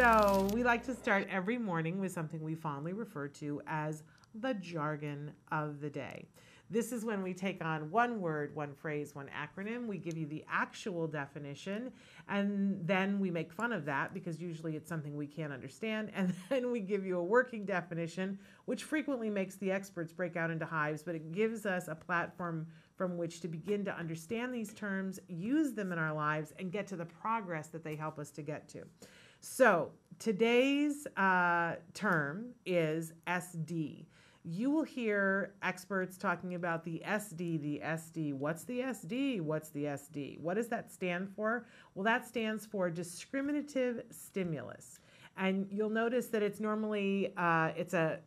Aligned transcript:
So, 0.00 0.48
we 0.54 0.64
like 0.64 0.82
to 0.86 0.94
start 0.94 1.28
every 1.30 1.58
morning 1.58 2.00
with 2.00 2.10
something 2.10 2.42
we 2.42 2.54
fondly 2.54 2.94
refer 2.94 3.28
to 3.28 3.60
as 3.66 4.02
the 4.34 4.54
jargon 4.54 5.30
of 5.52 5.82
the 5.82 5.90
day. 5.90 6.24
This 6.70 6.90
is 6.90 7.04
when 7.04 7.22
we 7.22 7.34
take 7.34 7.62
on 7.62 7.90
one 7.90 8.18
word, 8.18 8.56
one 8.56 8.72
phrase, 8.72 9.14
one 9.14 9.28
acronym. 9.28 9.86
We 9.86 9.98
give 9.98 10.16
you 10.16 10.24
the 10.24 10.42
actual 10.48 11.06
definition, 11.06 11.92
and 12.30 12.78
then 12.86 13.20
we 13.20 13.30
make 13.30 13.52
fun 13.52 13.74
of 13.74 13.84
that 13.84 14.14
because 14.14 14.40
usually 14.40 14.74
it's 14.74 14.88
something 14.88 15.14
we 15.18 15.26
can't 15.26 15.52
understand. 15.52 16.12
And 16.16 16.32
then 16.48 16.70
we 16.70 16.80
give 16.80 17.04
you 17.04 17.18
a 17.18 17.22
working 17.22 17.66
definition, 17.66 18.38
which 18.64 18.84
frequently 18.84 19.28
makes 19.28 19.56
the 19.56 19.70
experts 19.70 20.14
break 20.14 20.34
out 20.34 20.50
into 20.50 20.64
hives, 20.64 21.02
but 21.02 21.14
it 21.14 21.30
gives 21.30 21.66
us 21.66 21.88
a 21.88 21.94
platform 21.94 22.66
from 22.96 23.18
which 23.18 23.40
to 23.40 23.48
begin 23.48 23.84
to 23.84 23.94
understand 23.94 24.54
these 24.54 24.72
terms, 24.72 25.20
use 25.28 25.74
them 25.74 25.92
in 25.92 25.98
our 25.98 26.14
lives, 26.14 26.54
and 26.58 26.72
get 26.72 26.86
to 26.86 26.96
the 26.96 27.04
progress 27.04 27.66
that 27.66 27.84
they 27.84 27.96
help 27.96 28.18
us 28.18 28.30
to 28.30 28.40
get 28.40 28.66
to. 28.70 28.82
So 29.40 29.90
today's 30.18 31.06
uh, 31.16 31.76
term 31.94 32.50
is 32.64 33.12
SD 33.26 34.06
you 34.44 34.70
will 34.70 34.84
hear 34.84 35.52
experts 35.62 36.16
talking 36.16 36.54
about 36.54 36.82
the 36.84 37.02
SD, 37.06 37.60
the 37.60 37.80
SD. 37.84 38.32
What's 38.32 38.64
the 38.64 38.80
SD? 38.80 39.40
What's 39.40 39.68
the 39.70 39.84
SD? 39.84 40.40
What 40.40 40.54
does 40.54 40.68
that 40.68 40.90
stand 40.90 41.28
for? 41.36 41.66
Well, 41.94 42.04
that 42.04 42.26
stands 42.26 42.64
for 42.64 42.88
discriminative 42.88 44.02
stimulus. 44.10 45.00
And 45.36 45.66
you'll 45.70 45.90
notice 45.90 46.28
that 46.28 46.42
it's 46.42 46.60
normally 46.60 47.32
uh, 47.36 47.72
it's 47.76 47.94
a 47.94 48.20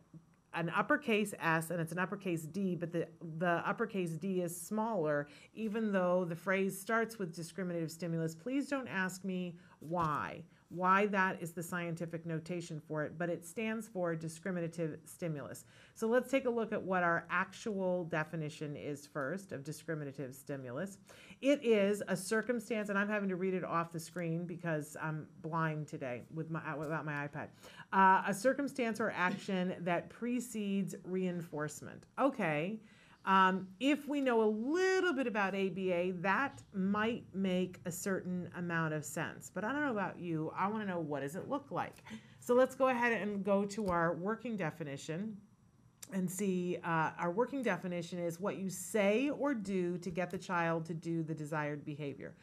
an 0.54 0.70
uppercase 0.70 1.34
S 1.40 1.70
and 1.70 1.80
it's 1.80 1.90
an 1.90 1.98
uppercase 1.98 2.42
D, 2.42 2.76
but 2.76 2.92
the, 2.92 3.08
the 3.38 3.60
uppercase 3.66 4.10
D 4.12 4.40
is 4.40 4.58
smaller, 4.58 5.26
even 5.52 5.90
though 5.90 6.24
the 6.24 6.36
phrase 6.36 6.80
starts 6.80 7.18
with 7.18 7.34
discriminative 7.34 7.90
stimulus. 7.90 8.36
Please 8.36 8.68
don't 8.68 8.86
ask 8.86 9.24
me 9.24 9.56
why 9.80 10.44
why 10.68 11.06
that 11.06 11.40
is 11.40 11.52
the 11.52 11.62
scientific 11.62 12.26
notation 12.26 12.80
for 12.80 13.04
it, 13.04 13.16
but 13.16 13.28
it 13.28 13.44
stands 13.44 13.86
for 13.86 14.14
discriminative 14.14 14.98
stimulus. 15.04 15.64
So 15.94 16.06
let's 16.06 16.30
take 16.30 16.46
a 16.46 16.50
look 16.50 16.72
at 16.72 16.82
what 16.82 17.02
our 17.02 17.26
actual 17.30 18.04
definition 18.04 18.76
is 18.76 19.06
first 19.06 19.52
of 19.52 19.62
discriminative 19.62 20.34
stimulus. 20.34 20.98
It 21.40 21.64
is 21.64 22.02
a 22.08 22.16
circumstance, 22.16 22.88
and 22.88 22.98
I'm 22.98 23.08
having 23.08 23.28
to 23.28 23.36
read 23.36 23.54
it 23.54 23.64
off 23.64 23.92
the 23.92 24.00
screen 24.00 24.46
because 24.46 24.96
I'm 25.00 25.26
blind 25.42 25.86
today 25.86 26.22
with 26.32 26.50
my, 26.50 26.74
without 26.74 27.04
my 27.04 27.28
iPad. 27.28 27.48
Uh, 27.92 28.22
a 28.26 28.34
circumstance 28.34 29.00
or 29.00 29.10
action 29.10 29.74
that 29.80 30.08
precedes 30.08 30.94
reinforcement. 31.04 32.04
Okay. 32.18 32.80
Um, 33.26 33.68
if 33.80 34.06
we 34.06 34.20
know 34.20 34.42
a 34.42 34.50
little 34.50 35.14
bit 35.14 35.26
about 35.26 35.54
ABA, 35.54 36.12
that 36.20 36.62
might 36.74 37.24
make 37.32 37.80
a 37.86 37.90
certain 37.90 38.50
amount 38.56 38.92
of 38.92 39.04
sense. 39.04 39.50
But 39.52 39.64
I 39.64 39.72
don't 39.72 39.80
know 39.80 39.92
about 39.92 40.18
you. 40.18 40.52
I 40.56 40.68
want 40.68 40.82
to 40.82 40.88
know 40.88 41.00
what 41.00 41.20
does 41.20 41.34
it 41.34 41.48
look 41.48 41.70
like. 41.70 42.04
So 42.40 42.54
let's 42.54 42.74
go 42.74 42.88
ahead 42.88 43.12
and 43.12 43.42
go 43.42 43.64
to 43.64 43.88
our 43.88 44.14
working 44.14 44.56
definition 44.56 45.38
and 46.12 46.30
see 46.30 46.78
uh, 46.84 47.10
our 47.18 47.30
working 47.30 47.62
definition 47.62 48.18
is 48.18 48.38
what 48.38 48.56
you 48.58 48.68
say 48.68 49.30
or 49.30 49.54
do 49.54 49.96
to 49.98 50.10
get 50.10 50.30
the 50.30 50.38
child 50.38 50.84
to 50.86 50.94
do 50.94 51.22
the 51.22 51.34
desired 51.34 51.84
behavior. 51.84 52.34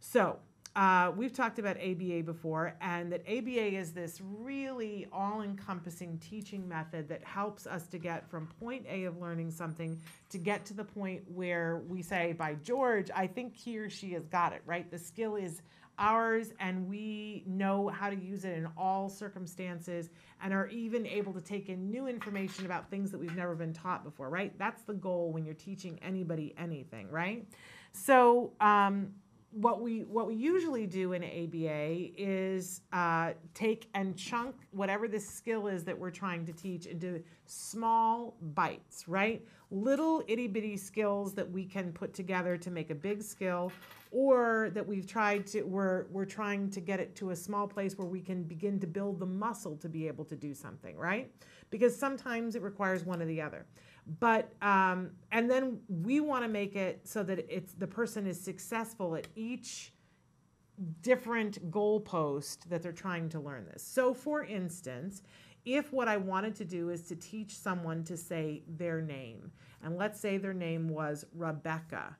So 0.00 0.38
uh, 0.76 1.10
we've 1.16 1.32
talked 1.32 1.58
about 1.58 1.76
ABA 1.78 2.22
before, 2.22 2.74
and 2.80 3.12
that 3.12 3.22
ABA 3.28 3.76
is 3.76 3.92
this 3.92 4.20
really 4.22 5.06
all 5.12 5.42
encompassing 5.42 6.16
teaching 6.18 6.68
method 6.68 7.08
that 7.08 7.24
helps 7.24 7.66
us 7.66 7.88
to 7.88 7.98
get 7.98 8.28
from 8.30 8.46
point 8.60 8.86
A 8.88 9.04
of 9.04 9.18
learning 9.20 9.50
something 9.50 10.00
to 10.28 10.38
get 10.38 10.64
to 10.66 10.74
the 10.74 10.84
point 10.84 11.22
where 11.26 11.82
we 11.88 12.02
say, 12.02 12.34
by 12.34 12.54
George, 12.54 13.10
I 13.14 13.26
think 13.26 13.56
he 13.56 13.78
or 13.78 13.90
she 13.90 14.12
has 14.12 14.26
got 14.26 14.52
it, 14.52 14.62
right? 14.64 14.88
The 14.88 14.98
skill 14.98 15.34
is 15.34 15.60
ours, 15.98 16.52
and 16.60 16.88
we 16.88 17.42
know 17.46 17.88
how 17.88 18.08
to 18.08 18.16
use 18.16 18.44
it 18.44 18.56
in 18.56 18.66
all 18.76 19.08
circumstances 19.08 20.08
and 20.40 20.54
are 20.54 20.68
even 20.68 21.04
able 21.04 21.32
to 21.32 21.40
take 21.40 21.68
in 21.68 21.90
new 21.90 22.06
information 22.06 22.64
about 22.64 22.88
things 22.90 23.10
that 23.10 23.18
we've 23.18 23.36
never 23.36 23.56
been 23.56 23.72
taught 23.72 24.04
before, 24.04 24.30
right? 24.30 24.56
That's 24.56 24.82
the 24.82 24.94
goal 24.94 25.32
when 25.32 25.44
you're 25.44 25.54
teaching 25.54 25.98
anybody 26.00 26.54
anything, 26.56 27.10
right? 27.10 27.44
So, 27.92 28.52
um, 28.60 29.14
what 29.52 29.80
we 29.80 30.04
what 30.04 30.26
we 30.28 30.34
usually 30.34 30.86
do 30.86 31.12
in 31.12 31.24
ABA 31.24 32.10
is 32.16 32.82
uh, 32.92 33.32
take 33.52 33.88
and 33.94 34.16
chunk 34.16 34.54
whatever 34.70 35.08
this 35.08 35.28
skill 35.28 35.66
is 35.66 35.82
that 35.84 35.98
we're 35.98 36.10
trying 36.10 36.46
to 36.46 36.52
teach 36.52 36.86
into 36.86 37.22
small 37.46 38.36
bites, 38.54 39.08
right? 39.08 39.44
Little 39.72 40.22
itty 40.28 40.46
bitty 40.46 40.76
skills 40.76 41.34
that 41.34 41.50
we 41.50 41.64
can 41.64 41.92
put 41.92 42.14
together 42.14 42.56
to 42.58 42.70
make 42.70 42.90
a 42.90 42.94
big 42.94 43.22
skill, 43.22 43.72
or 44.12 44.70
that 44.72 44.86
we've 44.86 45.06
tried 45.06 45.46
to 45.48 45.62
we're 45.62 46.06
we're 46.10 46.24
trying 46.24 46.70
to 46.70 46.80
get 46.80 47.00
it 47.00 47.16
to 47.16 47.30
a 47.30 47.36
small 47.36 47.66
place 47.66 47.98
where 47.98 48.08
we 48.08 48.20
can 48.20 48.44
begin 48.44 48.78
to 48.80 48.86
build 48.86 49.18
the 49.18 49.26
muscle 49.26 49.76
to 49.78 49.88
be 49.88 50.06
able 50.06 50.24
to 50.26 50.36
do 50.36 50.54
something, 50.54 50.96
right? 50.96 51.32
Because 51.70 51.96
sometimes 51.96 52.54
it 52.54 52.62
requires 52.62 53.04
one 53.04 53.20
or 53.20 53.26
the 53.26 53.40
other 53.40 53.66
but 54.18 54.52
um, 54.62 55.10
and 55.32 55.50
then 55.50 55.80
we 55.88 56.20
want 56.20 56.42
to 56.44 56.48
make 56.48 56.76
it 56.76 57.06
so 57.06 57.22
that 57.22 57.46
it's 57.48 57.74
the 57.74 57.86
person 57.86 58.26
is 58.26 58.40
successful 58.40 59.14
at 59.14 59.28
each 59.36 59.92
different 61.02 61.70
goalpost 61.70 62.68
that 62.70 62.82
they're 62.82 62.92
trying 62.92 63.28
to 63.28 63.38
learn 63.38 63.66
this. 63.66 63.82
So 63.82 64.14
for 64.14 64.44
instance 64.44 65.22
if 65.64 65.92
what 65.92 66.08
i 66.08 66.16
wanted 66.16 66.54
to 66.54 66.64
do 66.64 66.90
is 66.90 67.02
to 67.02 67.14
teach 67.16 67.56
someone 67.56 68.02
to 68.04 68.16
say 68.16 68.62
their 68.66 69.00
name 69.00 69.50
and 69.82 69.96
let's 69.96 70.20
say 70.20 70.38
their 70.38 70.54
name 70.54 70.88
was 70.88 71.24
rebecca 71.34 72.16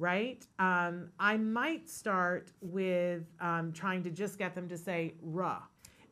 right? 0.00 0.46
Um, 0.60 1.10
i 1.18 1.36
might 1.36 1.88
start 1.88 2.52
with 2.60 3.24
um, 3.40 3.72
trying 3.72 4.02
to 4.04 4.10
just 4.10 4.38
get 4.38 4.54
them 4.54 4.68
to 4.68 4.78
say 4.78 5.14
"ra," 5.20 5.62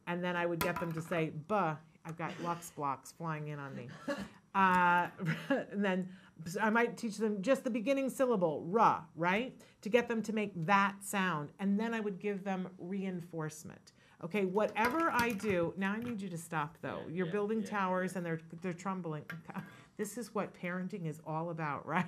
and 0.06 0.22
then 0.22 0.36
i 0.36 0.44
would 0.44 0.60
get 0.60 0.78
them 0.80 0.92
to 0.92 1.00
say 1.00 1.30
"buh." 1.48 1.76
i've 2.04 2.18
got 2.18 2.32
lux 2.42 2.70
blocks 2.70 3.12
flying 3.12 3.48
in 3.48 3.58
on 3.58 3.74
me 3.74 3.88
uh, 4.56 5.08
and 5.70 5.84
then 5.84 6.08
I 6.60 6.70
might 6.70 6.96
teach 6.96 7.18
them 7.18 7.42
just 7.42 7.64
the 7.64 7.70
beginning 7.70 8.08
syllable, 8.10 8.64
ra, 8.66 9.02
right? 9.14 9.54
To 9.82 9.88
get 9.88 10.08
them 10.08 10.22
to 10.22 10.32
make 10.32 10.52
that 10.66 10.96
sound. 11.02 11.50
And 11.60 11.78
then 11.78 11.94
I 11.94 12.00
would 12.00 12.18
give 12.18 12.42
them 12.44 12.68
reinforcement. 12.78 13.92
Okay, 14.24 14.46
whatever 14.46 15.10
I 15.12 15.32
do, 15.32 15.74
now 15.76 15.92
I 15.92 15.98
need 15.98 16.22
you 16.22 16.28
to 16.30 16.38
stop 16.38 16.78
though. 16.80 17.00
Yeah, 17.06 17.14
You're 17.14 17.26
yeah, 17.26 17.32
building 17.32 17.60
yeah, 17.60 17.70
towers 17.70 18.16
and 18.16 18.24
they're 18.24 18.40
they're 18.62 18.72
trembling. 18.72 19.24
This 19.96 20.18
is 20.18 20.34
what 20.34 20.52
parenting 20.60 21.06
is 21.06 21.20
all 21.26 21.48
about, 21.48 21.86
right? 21.94 22.04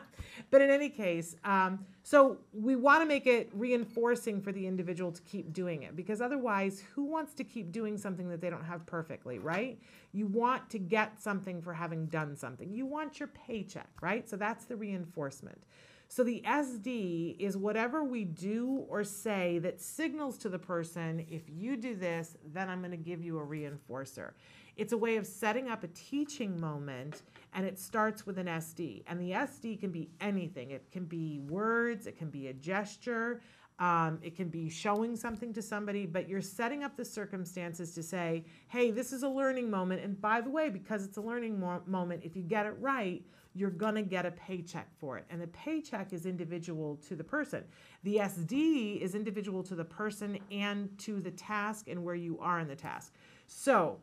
but 0.50 0.62
in 0.62 0.70
any 0.70 0.88
case, 0.88 1.36
um, 1.44 1.84
so 2.02 2.38
we 2.52 2.76
want 2.76 3.02
to 3.02 3.06
make 3.06 3.26
it 3.26 3.50
reinforcing 3.52 4.40
for 4.40 4.52
the 4.52 4.66
individual 4.66 5.10
to 5.12 5.22
keep 5.22 5.52
doing 5.52 5.82
it 5.82 5.96
because 5.96 6.20
otherwise, 6.20 6.82
who 6.94 7.04
wants 7.04 7.34
to 7.34 7.44
keep 7.44 7.72
doing 7.72 7.98
something 7.98 8.28
that 8.28 8.40
they 8.40 8.50
don't 8.50 8.64
have 8.64 8.86
perfectly, 8.86 9.38
right? 9.38 9.78
You 10.12 10.26
want 10.26 10.70
to 10.70 10.78
get 10.78 11.20
something 11.20 11.60
for 11.60 11.72
having 11.74 12.06
done 12.06 12.36
something. 12.36 12.72
You 12.72 12.86
want 12.86 13.18
your 13.18 13.28
paycheck, 13.28 13.90
right? 14.00 14.28
So 14.28 14.36
that's 14.36 14.64
the 14.66 14.76
reinforcement. 14.76 15.60
So 16.08 16.22
the 16.22 16.42
SD 16.46 17.36
is 17.38 17.56
whatever 17.56 18.04
we 18.04 18.24
do 18.24 18.84
or 18.88 19.02
say 19.02 19.58
that 19.58 19.80
signals 19.80 20.38
to 20.38 20.48
the 20.48 20.58
person 20.58 21.26
if 21.28 21.42
you 21.48 21.76
do 21.76 21.96
this, 21.96 22.36
then 22.52 22.68
I'm 22.68 22.78
going 22.78 22.92
to 22.92 22.96
give 22.96 23.24
you 23.24 23.38
a 23.38 23.44
reinforcer. 23.44 24.32
It's 24.76 24.92
a 24.92 24.98
way 24.98 25.16
of 25.16 25.26
setting 25.26 25.68
up 25.68 25.84
a 25.84 25.88
teaching 25.88 26.60
moment, 26.60 27.22
and 27.54 27.66
it 27.66 27.78
starts 27.78 28.26
with 28.26 28.38
an 28.38 28.46
SD. 28.46 29.04
And 29.06 29.20
the 29.20 29.30
SD 29.30 29.80
can 29.80 29.90
be 29.90 30.10
anything 30.20 30.70
it 30.70 30.90
can 30.92 31.04
be 31.04 31.40
words, 31.48 32.06
it 32.06 32.18
can 32.18 32.28
be 32.28 32.48
a 32.48 32.52
gesture. 32.52 33.40
Um, 33.78 34.18
it 34.22 34.34
can 34.34 34.48
be 34.48 34.70
showing 34.70 35.16
something 35.16 35.52
to 35.52 35.60
somebody, 35.60 36.06
but 36.06 36.30
you're 36.30 36.40
setting 36.40 36.82
up 36.82 36.96
the 36.96 37.04
circumstances 37.04 37.92
to 37.92 38.02
say, 38.02 38.44
hey, 38.68 38.90
this 38.90 39.12
is 39.12 39.22
a 39.22 39.28
learning 39.28 39.70
moment. 39.70 40.02
And 40.02 40.18
by 40.18 40.40
the 40.40 40.48
way, 40.48 40.70
because 40.70 41.04
it's 41.04 41.18
a 41.18 41.20
learning 41.20 41.60
mo- 41.60 41.82
moment, 41.86 42.22
if 42.24 42.34
you 42.34 42.42
get 42.42 42.64
it 42.64 42.74
right, 42.80 43.22
you're 43.52 43.70
going 43.70 43.94
to 43.94 44.02
get 44.02 44.24
a 44.24 44.30
paycheck 44.30 44.88
for 44.98 45.18
it. 45.18 45.24
And 45.28 45.40
the 45.40 45.46
paycheck 45.48 46.12
is 46.12 46.24
individual 46.24 46.96
to 47.08 47.16
the 47.16 47.24
person. 47.24 47.64
The 48.02 48.16
SD 48.16 49.00
is 49.00 49.14
individual 49.14 49.62
to 49.64 49.74
the 49.74 49.84
person 49.84 50.38
and 50.50 50.96
to 51.00 51.20
the 51.20 51.30
task 51.30 51.88
and 51.88 52.02
where 52.02 52.14
you 52.14 52.38
are 52.38 52.60
in 52.60 52.68
the 52.68 52.76
task. 52.76 53.12
So 53.46 53.98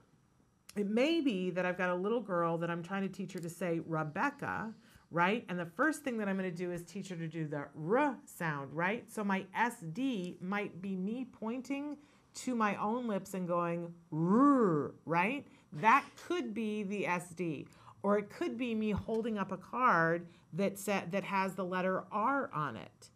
it 0.75 0.89
may 0.89 1.21
be 1.21 1.49
that 1.51 1.65
I've 1.65 1.77
got 1.77 1.89
a 1.89 1.95
little 1.95 2.21
girl 2.21 2.57
that 2.57 2.69
I'm 2.69 2.83
trying 2.83 3.03
to 3.03 3.09
teach 3.09 3.33
her 3.33 3.39
to 3.39 3.49
say 3.49 3.81
Rebecca, 3.85 4.73
right? 5.11 5.45
And 5.49 5.59
the 5.59 5.65
first 5.65 6.03
thing 6.03 6.17
that 6.17 6.27
I'm 6.27 6.37
going 6.37 6.49
to 6.49 6.55
do 6.55 6.71
is 6.71 6.83
teach 6.83 7.09
her 7.09 7.15
to 7.15 7.27
do 7.27 7.47
the 7.47 7.65
R 7.89 8.17
sound, 8.25 8.73
right? 8.73 9.09
So 9.11 9.23
my 9.23 9.45
SD 9.57 10.41
might 10.41 10.81
be 10.81 10.95
me 10.95 11.27
pointing 11.31 11.97
to 12.35 12.55
my 12.55 12.75
own 12.77 13.07
lips 13.07 13.35
and 13.35 13.47
going 13.47 13.93
R, 14.11 14.93
right? 15.05 15.45
That 15.73 16.05
could 16.27 16.53
be 16.53 16.83
the 16.83 17.03
SD. 17.03 17.67
Or 18.01 18.17
it 18.17 18.29
could 18.29 18.57
be 18.57 18.75
me 18.75 18.91
holding 18.91 19.37
up 19.37 19.51
a 19.51 19.57
card 19.57 20.27
that, 20.53 20.77
set, 20.77 21.11
that 21.11 21.23
has 21.23 21.53
the 21.53 21.63
letter 21.63 22.03
R 22.11 22.49
on 22.53 22.75
it. 22.75 23.09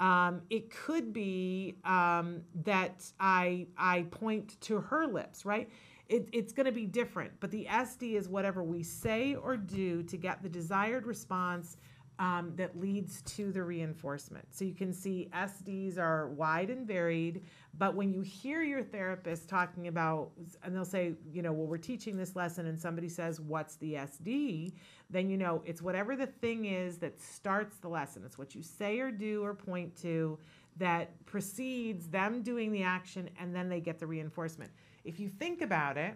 Um, 0.00 0.42
it 0.50 0.68
could 0.70 1.12
be 1.12 1.76
um, 1.84 2.40
that 2.64 3.04
I, 3.20 3.68
I 3.78 4.06
point 4.10 4.60
to 4.62 4.80
her 4.80 5.06
lips, 5.06 5.44
right? 5.44 5.70
It, 6.12 6.28
it's 6.32 6.52
going 6.52 6.66
to 6.66 6.72
be 6.72 6.86
different. 6.86 7.32
But 7.40 7.50
the 7.50 7.66
SD 7.68 8.14
is 8.14 8.28
whatever 8.28 8.62
we 8.62 8.82
say 8.82 9.34
or 9.34 9.56
do 9.56 10.02
to 10.04 10.16
get 10.16 10.42
the 10.42 10.48
desired 10.48 11.06
response 11.06 11.78
um, 12.18 12.52
that 12.56 12.78
leads 12.78 13.22
to 13.22 13.50
the 13.50 13.62
reinforcement. 13.62 14.46
So 14.50 14.66
you 14.66 14.74
can 14.74 14.92
see 14.92 15.28
SDs 15.32 15.98
are 15.98 16.28
wide 16.28 16.68
and 16.68 16.86
varied, 16.86 17.42
but 17.78 17.94
when 17.96 18.12
you 18.12 18.20
hear 18.20 18.62
your 18.62 18.82
therapist 18.82 19.48
talking 19.48 19.88
about, 19.88 20.30
and 20.62 20.76
they'll 20.76 20.84
say, 20.84 21.14
you 21.32 21.40
know, 21.40 21.52
well, 21.52 21.66
we're 21.66 21.78
teaching 21.78 22.16
this 22.16 22.36
lesson, 22.36 22.66
and 22.66 22.78
somebody 22.78 23.08
says, 23.08 23.40
what's 23.40 23.76
the 23.76 23.94
SD? 23.94 24.74
Then 25.08 25.30
you 25.30 25.38
know 25.38 25.62
it's 25.64 25.80
whatever 25.80 26.14
the 26.14 26.26
thing 26.26 26.66
is 26.66 26.98
that 26.98 27.20
starts 27.20 27.78
the 27.78 27.88
lesson. 27.88 28.22
It's 28.24 28.38
what 28.38 28.54
you 28.54 28.62
say 28.62 29.00
or 29.00 29.10
do 29.10 29.42
or 29.42 29.54
point 29.54 29.96
to 30.02 30.38
that 30.76 31.24
precedes 31.26 32.08
them 32.08 32.42
doing 32.42 32.72
the 32.72 32.82
action, 32.82 33.28
and 33.38 33.54
then 33.54 33.68
they 33.68 33.80
get 33.80 33.98
the 33.98 34.06
reinforcement. 34.06 34.70
If 35.04 35.20
you 35.20 35.28
think 35.28 35.62
about 35.62 35.96
it, 35.96 36.14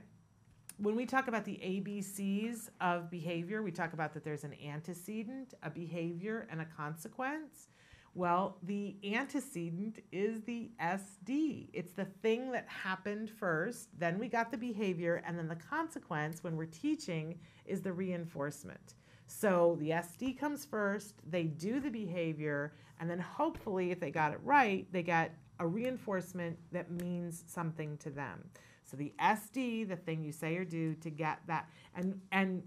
when 0.78 0.94
we 0.94 1.06
talk 1.06 1.28
about 1.28 1.44
the 1.44 1.58
ABCs 1.62 2.68
of 2.80 3.10
behavior, 3.10 3.62
we 3.62 3.70
talk 3.70 3.94
about 3.94 4.12
that 4.14 4.24
there's 4.24 4.44
an 4.44 4.54
antecedent, 4.64 5.54
a 5.62 5.70
behavior, 5.70 6.46
and 6.50 6.60
a 6.60 6.66
consequence. 6.66 7.68
Well, 8.14 8.58
the 8.62 8.96
antecedent 9.04 9.98
is 10.10 10.40
the 10.42 10.70
SD. 10.80 11.68
It's 11.72 11.92
the 11.92 12.06
thing 12.06 12.50
that 12.52 12.66
happened 12.66 13.30
first, 13.30 13.88
then 13.98 14.18
we 14.18 14.28
got 14.28 14.50
the 14.50 14.56
behavior, 14.56 15.22
and 15.26 15.38
then 15.38 15.48
the 15.48 15.56
consequence 15.56 16.42
when 16.42 16.56
we're 16.56 16.64
teaching 16.66 17.38
is 17.66 17.82
the 17.82 17.92
reinforcement. 17.92 18.94
So 19.26 19.76
the 19.80 19.90
SD 19.90 20.38
comes 20.38 20.64
first, 20.64 21.14
they 21.28 21.44
do 21.44 21.80
the 21.80 21.90
behavior, 21.90 22.72
and 23.00 23.10
then 23.10 23.18
hopefully, 23.18 23.90
if 23.90 24.00
they 24.00 24.10
got 24.10 24.32
it 24.32 24.40
right, 24.42 24.86
they 24.92 25.02
get 25.02 25.34
a 25.58 25.66
reinforcement 25.66 26.58
that 26.72 26.90
means 26.90 27.44
something 27.46 27.96
to 27.98 28.10
them. 28.10 28.44
So 28.84 28.96
the 28.96 29.12
SD, 29.20 29.88
the 29.88 29.96
thing 29.96 30.22
you 30.22 30.32
say 30.32 30.56
or 30.56 30.64
do 30.64 30.94
to 30.94 31.10
get 31.10 31.40
that, 31.46 31.68
and 31.94 32.20
and 32.30 32.62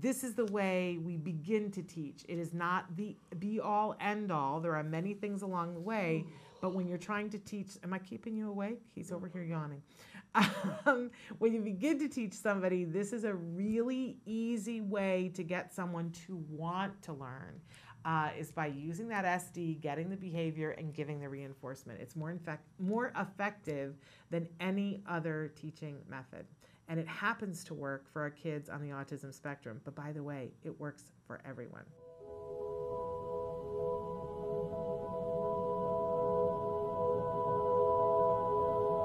this 0.00 0.22
is 0.22 0.34
the 0.34 0.44
way 0.46 0.98
we 1.02 1.16
begin 1.16 1.70
to 1.72 1.82
teach. 1.82 2.24
It 2.28 2.38
is 2.38 2.52
not 2.52 2.96
the 2.96 3.16
be 3.38 3.58
all 3.58 3.96
end 4.00 4.30
all. 4.30 4.60
There 4.60 4.76
are 4.76 4.84
many 4.84 5.14
things 5.14 5.42
along 5.42 5.74
the 5.74 5.80
way, 5.80 6.24
but 6.60 6.74
when 6.74 6.86
you're 6.86 6.98
trying 6.98 7.30
to 7.30 7.38
teach, 7.38 7.70
am 7.82 7.92
I 7.92 7.98
keeping 7.98 8.36
you 8.36 8.48
awake? 8.48 8.80
He's 8.94 9.10
over 9.10 9.26
here 9.26 9.42
yawning. 9.42 9.82
Um, 10.84 11.10
when 11.38 11.54
you 11.54 11.60
begin 11.60 11.98
to 12.00 12.08
teach 12.08 12.32
somebody, 12.32 12.84
this 12.84 13.12
is 13.12 13.22
a 13.22 13.34
really 13.34 14.16
easy 14.26 14.80
way 14.80 15.30
to 15.34 15.44
get 15.44 15.72
someone 15.72 16.10
to 16.26 16.44
want 16.50 17.00
to 17.02 17.12
learn 17.12 17.60
uh, 18.04 18.30
is 18.36 18.50
by 18.50 18.66
using 18.66 19.08
that 19.08 19.24
SD, 19.24 19.80
getting 19.80 20.10
the 20.10 20.16
behavior, 20.16 20.70
and 20.72 20.92
giving 20.92 21.20
the 21.20 21.28
reinforcement. 21.28 22.00
It's 22.00 22.16
more, 22.16 22.30
infect- 22.30 22.66
more 22.80 23.12
effective 23.16 23.94
than 24.30 24.48
any 24.60 25.02
other 25.06 25.52
teaching 25.54 25.98
method. 26.08 26.46
And 26.88 26.98
it 26.98 27.06
happens 27.06 27.62
to 27.64 27.74
work 27.74 28.12
for 28.12 28.22
our 28.22 28.30
kids 28.30 28.68
on 28.68 28.82
the 28.82 28.88
autism 28.88 29.32
spectrum. 29.32 29.80
But 29.84 29.94
by 29.94 30.12
the 30.12 30.22
way, 30.22 30.50
it 30.64 30.78
works 30.80 31.04
for 31.26 31.40
everyone. 31.48 31.84